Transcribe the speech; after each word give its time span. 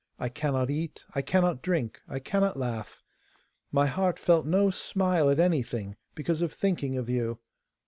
I 0.17 0.29
cannot 0.29 0.71
eat, 0.71 1.03
I 1.13 1.21
cannot 1.21 1.61
drink, 1.61 2.01
I 2.07 2.17
cannot 2.17 2.57
laugh; 2.57 3.03
my 3.71 3.85
heart 3.85 4.17
felt 4.17 4.47
no 4.47 4.71
smile 4.71 5.29
at 5.29 5.37
anything, 5.39 5.95
because 6.15 6.41
of 6.41 6.51
thinking 6.51 6.97
of 6.97 7.07
you. 7.07 7.37